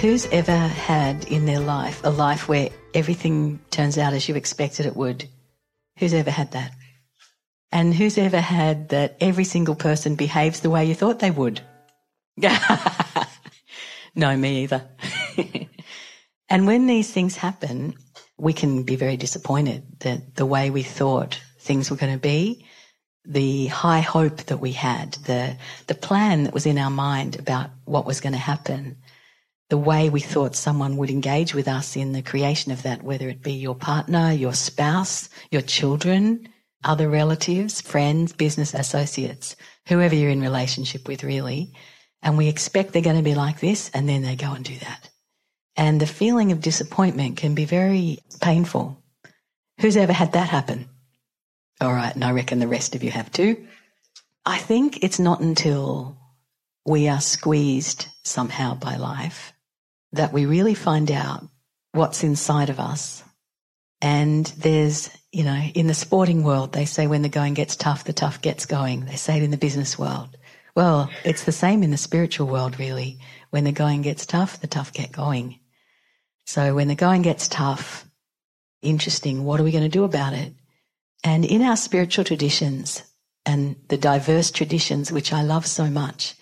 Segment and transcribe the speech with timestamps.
[0.00, 4.86] Who's ever had in their life a life where everything turns out as you expected
[4.86, 5.28] it would?
[5.98, 6.70] Who's ever had that?
[7.72, 11.62] And who's ever had that every single person behaves the way you thought they would?
[14.14, 14.88] no, me either.
[16.48, 17.94] and when these things happen,
[18.36, 22.64] we can be very disappointed that the way we thought things were going to be,
[23.24, 25.56] the high hope that we had, the,
[25.88, 28.96] the plan that was in our mind about what was going to happen,
[29.68, 33.28] the way we thought someone would engage with us in the creation of that, whether
[33.28, 36.48] it be your partner, your spouse, your children,
[36.84, 41.74] other relatives, friends, business associates, whoever you're in relationship with really.
[42.22, 44.76] And we expect they're going to be like this and then they go and do
[44.78, 45.10] that.
[45.76, 49.02] And the feeling of disappointment can be very painful.
[49.80, 50.88] Who's ever had that happen?
[51.80, 52.12] All right.
[52.14, 53.66] And I reckon the rest of you have too.
[54.44, 56.18] I think it's not until
[56.84, 59.52] we are squeezed somehow by life
[60.12, 61.44] that we really find out
[61.92, 63.22] what's inside of us.
[64.00, 68.04] And there's, you know, in the sporting world, they say when the going gets tough,
[68.04, 69.06] the tough gets going.
[69.06, 70.36] They say it in the business world.
[70.74, 73.18] Well, it's the same in the spiritual world, really.
[73.50, 75.58] When the going gets tough, the tough get going.
[76.46, 78.08] So when the going gets tough,
[78.80, 80.52] interesting, what are we going to do about it?
[81.24, 83.02] And in our spiritual traditions
[83.44, 86.36] and the diverse traditions, which I love so much,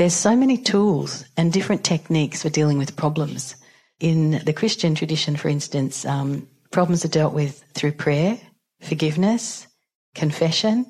[0.00, 3.54] there's so many tools and different techniques for dealing with problems.
[3.98, 8.40] In the Christian tradition, for instance, um, problems are dealt with through prayer,
[8.80, 9.66] forgiveness,
[10.14, 10.86] confession,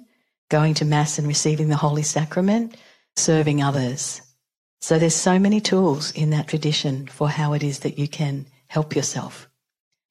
[0.49, 2.77] going to Mass and receiving the Holy Sacrament,
[3.17, 4.23] serving others.
[4.81, 8.47] So there's so many tools in that tradition for how it is that you can
[8.69, 9.49] help yourself.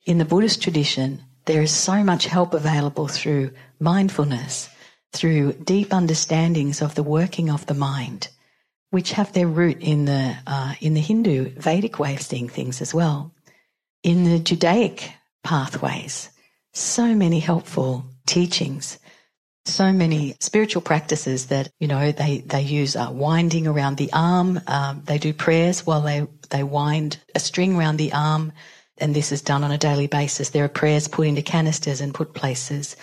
[0.05, 4.67] In the Buddhist tradition, there is so much help available through mindfulness,
[5.13, 8.27] through deep understandings of the working of the mind
[8.91, 12.81] which have their root in the uh, in the Hindu Vedic way of seeing things
[12.81, 13.33] as well.
[14.03, 15.11] In the Judaic
[15.43, 16.29] pathways,
[16.73, 18.97] so many helpful teachings,
[19.65, 24.59] so many spiritual practices that you know they they use uh, winding around the arm.
[24.67, 28.53] Um, they do prayers while they they wind a string around the arm,
[28.97, 30.49] and this is done on a daily basis.
[30.49, 32.95] There are prayers put into canisters and put places.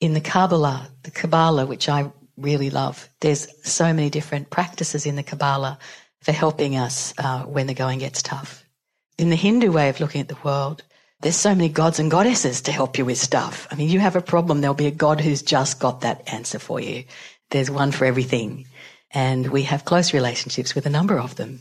[0.00, 3.08] In the Kabbalah, the Kabbalah, which I really love.
[3.20, 5.78] There's so many different practices in the Kabbalah
[6.22, 8.64] for helping us uh, when the going gets tough.
[9.18, 10.82] In the Hindu way of looking at the world,
[11.20, 13.66] there's so many gods and goddesses to help you with stuff.
[13.70, 16.60] I mean, you have a problem, there'll be a god who's just got that answer
[16.60, 17.04] for you.
[17.50, 18.66] There's one for everything.
[19.10, 21.60] And we have close relationships with a number of them.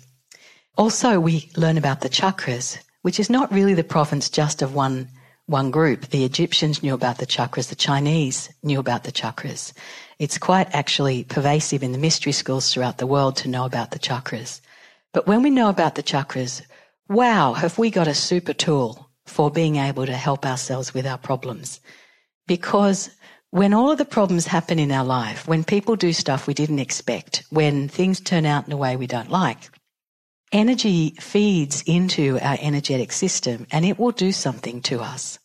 [0.78, 5.10] Also, we learn about the chakras, which is not really the province just of one,
[5.48, 6.10] one group.
[6.10, 7.70] The Egyptians knew about the chakras.
[7.70, 9.74] The Chinese knew about the chakras.
[10.20, 14.00] It's quite actually pervasive in the mystery schools throughout the world to know about the
[14.00, 14.62] chakras.
[15.14, 16.62] But when we know about the chakras,
[17.08, 21.18] wow, have we got a super tool for being able to help ourselves with our
[21.18, 21.80] problems?
[22.46, 23.10] Because
[23.52, 26.80] when all of the problems happen in our life, when people do stuff we didn't
[26.80, 29.70] expect, when things turn out in a way we don't like,
[30.52, 35.40] energy feeds into our energetic system and it will do something to us.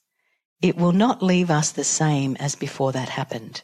[0.61, 3.63] It will not leave us the same as before that happened.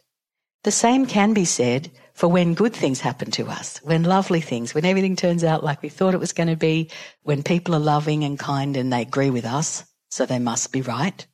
[0.64, 4.74] The same can be said for when good things happen to us, when lovely things,
[4.74, 6.90] when everything turns out like we thought it was going to be,
[7.22, 10.82] when people are loving and kind and they agree with us, so they must be
[10.82, 11.24] right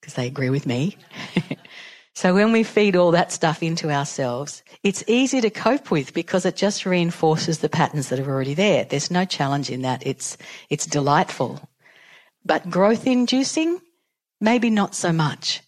[0.00, 0.96] because they agree with me.
[2.18, 6.44] so when we feed all that stuff into ourselves, it's easy to cope with because
[6.44, 8.84] it just reinforces the patterns that are already there.
[8.84, 10.04] There's no challenge in that.
[10.04, 10.36] It's,
[10.68, 11.60] it's delightful.
[12.44, 13.78] But growth inducing?
[14.40, 15.62] Maybe not so much.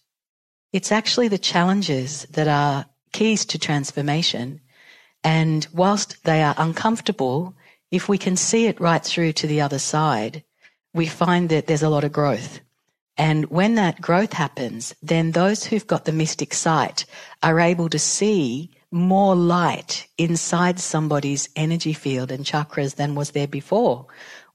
[0.73, 4.59] It's actually the challenges that are keys to transformation.
[5.23, 7.55] And whilst they are uncomfortable,
[7.91, 10.43] if we can see it right through to the other side,
[10.93, 12.59] we find that there's a lot of growth.
[13.17, 17.05] And when that growth happens, then those who've got the mystic sight
[17.43, 23.47] are able to see more light inside somebody's energy field and chakras than was there
[23.47, 24.05] before.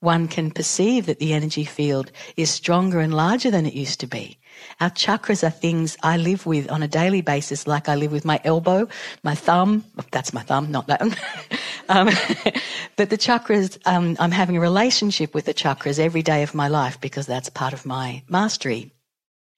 [0.00, 4.06] One can perceive that the energy field is stronger and larger than it used to
[4.06, 4.38] be.
[4.81, 8.25] Our chakras are things I live with on a daily basis, like I live with
[8.25, 8.88] my elbow,
[9.22, 9.84] my thumb.
[10.10, 11.16] That's my thumb, not that one.
[11.88, 12.06] um,
[12.96, 16.69] but the chakras, um, I'm having a relationship with the chakras every day of my
[16.69, 18.92] life because that's part of my mastery.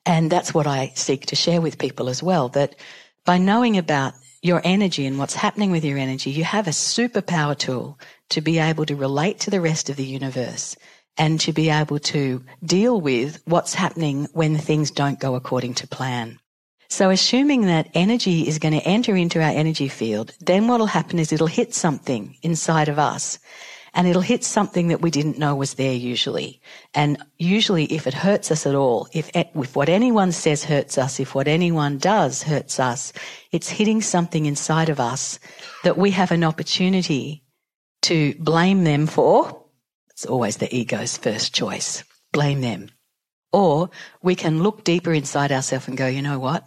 [0.06, 2.76] And that's what I seek to share with people as well, that
[3.25, 7.56] by knowing about your energy and what's happening with your energy, you have a superpower
[7.56, 7.99] tool
[8.31, 10.76] to be able to relate to the rest of the universe
[11.17, 15.87] and to be able to deal with what's happening when things don't go according to
[15.88, 16.38] plan.
[16.88, 21.19] So assuming that energy is going to enter into our energy field, then what'll happen
[21.19, 23.38] is it'll hit something inside of us
[23.98, 26.60] and it'll hit something that we didn't know was there usually.
[26.94, 31.18] And usually if it hurts us at all, if, if what anyone says hurts us,
[31.18, 33.12] if what anyone does hurts us,
[33.50, 35.40] it's hitting something inside of us
[35.82, 37.42] that we have an opportunity
[38.02, 39.64] to blame them for.
[40.10, 42.04] It's always the ego's first choice.
[42.32, 42.90] Blame them.
[43.52, 43.90] Or
[44.22, 46.64] we can look deeper inside ourselves and go, you know what?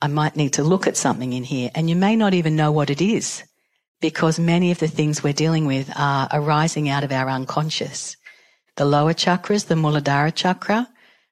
[0.00, 2.72] I might need to look at something in here and you may not even know
[2.72, 3.44] what it is
[4.00, 8.16] because many of the things we're dealing with are arising out of our unconscious.
[8.76, 10.88] The lower chakras, the Muladhara chakra,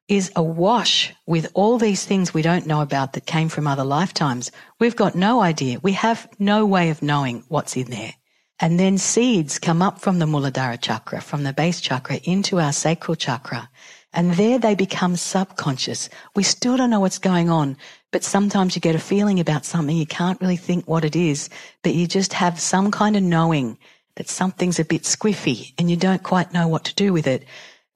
[0.09, 4.50] is awash with all these things we don't know about that came from other lifetimes.
[4.81, 5.81] We've got no idea.
[5.82, 8.15] We have no way of knowing what's in there.
[8.60, 12.72] And then seeds come up from the Muladhara chakra, from the base chakra into our
[12.72, 13.70] sacral chakra.
[14.12, 16.08] And there they become subconscious.
[16.34, 17.76] We still don't know what's going on,
[18.10, 19.96] but sometimes you get a feeling about something.
[19.96, 21.50] You can't really think what it is,
[21.82, 23.78] but you just have some kind of knowing
[24.16, 27.44] that something's a bit squiffy and you don't quite know what to do with it.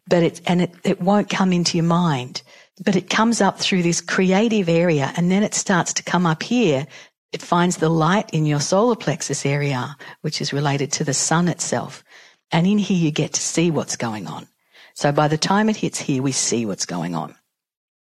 [0.06, 2.42] But it, and it, it won't come into your mind,
[2.84, 6.42] but it comes up through this creative area and then it starts to come up
[6.42, 6.86] here.
[7.32, 11.48] It finds the light in your solar plexus area, which is related to the sun
[11.48, 12.04] itself.
[12.50, 14.46] And in here you get to see what's going on.
[14.94, 17.34] So by the time it hits here, we see what's going on.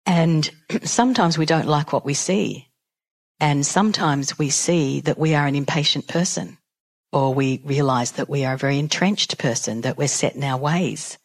[0.05, 0.49] And
[0.83, 2.67] sometimes we don't like what we see.
[3.39, 6.57] And sometimes we see that we are an impatient person
[7.11, 10.57] or we realize that we are a very entrenched person, that we're set in our
[10.57, 11.17] ways.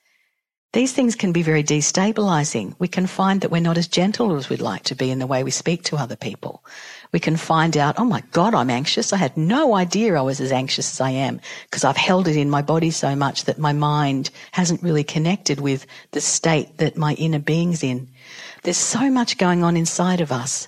[0.75, 2.75] These things can be very destabilizing.
[2.81, 5.27] We can find that we're not as gentle as we'd like to be in the
[5.29, 6.65] way we speak to other people.
[7.13, 9.13] We can find out, oh my God, I'm anxious.
[9.13, 12.37] I had no idea I was as anxious as I am because I've held it
[12.37, 16.97] in my body so much that my mind hasn't really connected with the state that
[16.97, 18.09] my inner being's in.
[18.65, 20.67] There's so much going on inside of us.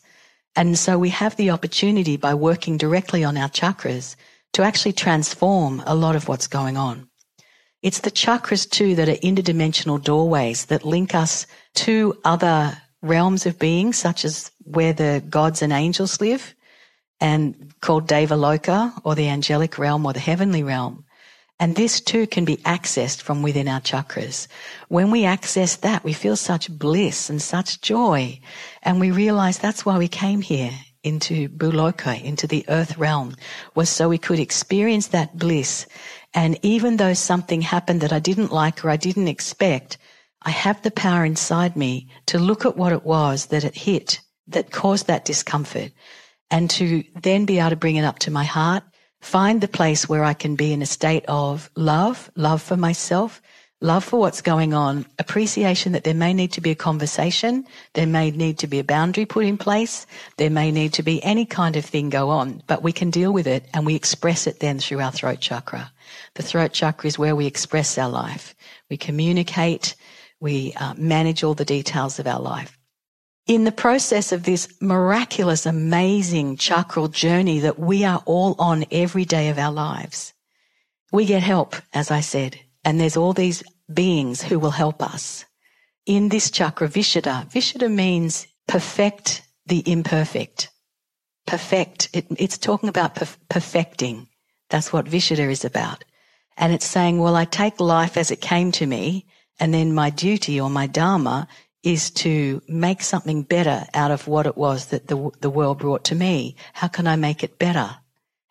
[0.54, 4.14] And so we have the opportunity by working directly on our chakras
[4.52, 7.08] to actually transform a lot of what's going on.
[7.86, 13.60] It's the chakras too that are interdimensional doorways that link us to other realms of
[13.60, 16.52] being, such as where the gods and angels live
[17.20, 21.04] and called Devaloka or the angelic realm or the heavenly realm.
[21.60, 24.48] And this too can be accessed from within our chakras.
[24.88, 28.40] When we access that, we feel such bliss and such joy.
[28.82, 30.72] And we realize that's why we came here
[31.06, 33.36] into Bhuloka, into the earth realm,
[33.74, 35.86] was so we could experience that bliss.
[36.34, 39.98] And even though something happened that I didn't like or I didn't expect,
[40.42, 44.20] I have the power inside me to look at what it was that it hit
[44.48, 45.92] that caused that discomfort
[46.50, 48.84] and to then be able to bring it up to my heart
[49.20, 53.42] find the place where I can be in a state of love, love for myself,
[53.80, 58.06] love for what's going on, appreciation that there may need to be a conversation, there
[58.06, 60.06] may need to be a boundary put in place,
[60.38, 63.32] there may need to be any kind of thing go on, but we can deal
[63.32, 65.92] with it and we express it then through our throat chakra.
[66.34, 68.54] The throat chakra is where we express our life.
[68.88, 69.94] We communicate,
[70.40, 72.76] we uh, manage all the details of our life
[73.46, 79.24] in the process of this miraculous, amazing chakral journey that we are all on every
[79.24, 80.34] day of our lives,
[81.12, 85.44] we get help, as I said, and there's all these beings who will help us.
[86.06, 90.70] In this chakra, Vishuddha, Vishuddha means perfect the imperfect.
[91.46, 92.08] Perfect.
[92.12, 94.28] It, it's talking about perf- perfecting.
[94.70, 96.04] That's what Vishuddha is about.
[96.56, 99.26] And it's saying, well, I take life as it came to me,
[99.58, 101.48] and then my duty or my dharma
[101.82, 106.04] is to make something better out of what it was that the, the world brought
[106.04, 106.54] to me.
[106.72, 107.96] How can I make it better?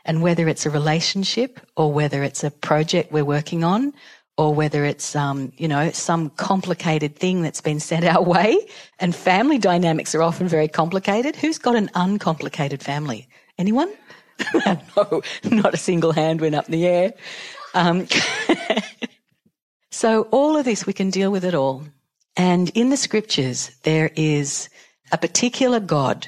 [0.03, 3.93] And whether it's a relationship or whether it's a project we're working on
[4.37, 8.57] or whether it's, um, you know, some complicated thing that's been sent our way.
[8.99, 11.35] And family dynamics are often very complicated.
[11.35, 13.27] Who's got an uncomplicated family?
[13.57, 13.91] Anyone?
[14.97, 17.13] no, not a single hand went up in the air.
[17.73, 18.07] Um,
[19.91, 21.83] so all of this, we can deal with it all.
[22.35, 24.69] And in the scriptures, there is
[25.11, 26.27] a particular God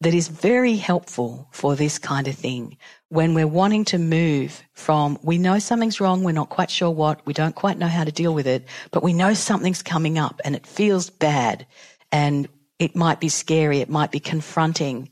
[0.00, 2.76] that is very helpful for this kind of thing.
[3.08, 7.24] When we're wanting to move from, we know something's wrong, we're not quite sure what,
[7.26, 10.40] we don't quite know how to deal with it, but we know something's coming up
[10.44, 11.66] and it feels bad
[12.10, 15.10] and it might be scary, it might be confronting.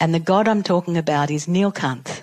[0.00, 2.20] And the God I'm talking about is Nilkanth.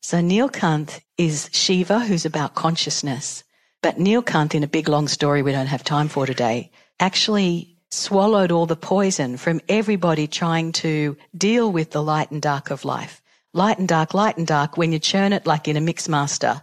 [0.00, 3.44] So Nilkanth is Shiva, who's about consciousness.
[3.82, 8.52] But Nilkanth, in a big long story we don't have time for today, actually swallowed
[8.52, 13.20] all the poison from everybody trying to deal with the light and dark of life.
[13.52, 14.76] Light and dark, light and dark.
[14.76, 16.62] When you churn it like in a mix master,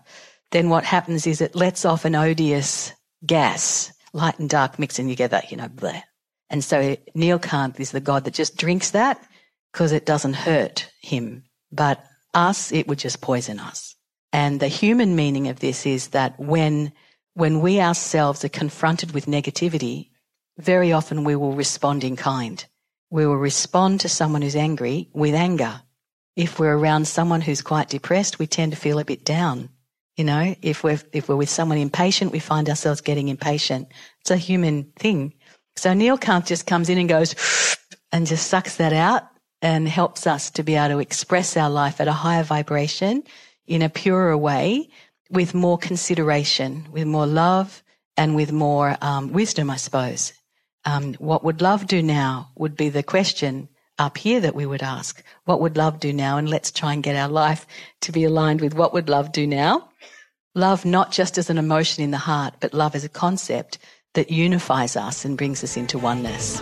[0.52, 2.94] then what happens is it lets off an odious
[3.26, 6.02] gas, light and dark mixing together, you know, bleh.
[6.50, 9.22] And so Nilkanth is the God that just drinks that
[9.74, 11.44] because it doesn't hurt him.
[11.72, 12.04] But
[12.34, 13.96] us, it would just poison us.
[14.32, 16.94] And the human meaning of this is that when,
[17.34, 20.10] when we ourselves are confronted with negativity,
[20.58, 22.64] very often we will respond in kind.
[23.10, 25.82] We will respond to someone who's angry with anger.
[26.36, 29.70] If we're around someone who's quite depressed, we tend to feel a bit down.
[30.18, 33.88] You know, if we're, if we're with someone impatient, we find ourselves getting impatient.
[34.22, 35.34] It's a human thing.
[35.76, 37.36] So Nilkanth just comes in and goes
[38.12, 39.24] and just sucks that out
[39.62, 43.24] and helps us to be able to express our life at a higher vibration
[43.68, 44.90] in a purer way
[45.30, 47.84] with more consideration, with more love
[48.16, 50.34] and with more um, wisdom, I suppose.
[50.88, 53.68] Um, what would love do now would be the question
[54.00, 55.22] up here that we would ask.
[55.44, 56.38] What would love do now?
[56.38, 57.68] And let's try and get our life
[58.02, 59.90] to be aligned with what would love do now.
[60.56, 63.80] Love not just as an emotion in the heart, but love as a concept
[64.14, 66.62] that unifies us and brings us into oneness.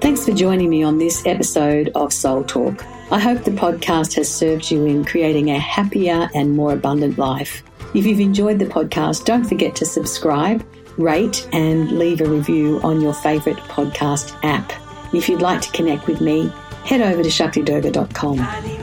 [0.00, 2.84] Thanks for joining me on this episode of Soul Talk.
[3.12, 7.62] I hope the podcast has served you in creating a happier and more abundant life.
[7.94, 10.66] If you've enjoyed the podcast, don't forget to subscribe,
[11.02, 14.72] rate, and leave a review on your favourite podcast app.
[15.12, 16.52] If you'd like to connect with me,
[16.84, 18.81] head over to shaktidurga.com.